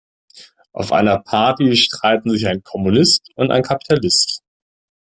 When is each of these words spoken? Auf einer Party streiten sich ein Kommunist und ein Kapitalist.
Auf 0.73 0.93
einer 0.93 1.19
Party 1.19 1.75
streiten 1.75 2.31
sich 2.31 2.47
ein 2.47 2.63
Kommunist 2.63 3.29
und 3.35 3.51
ein 3.51 3.61
Kapitalist. 3.61 4.41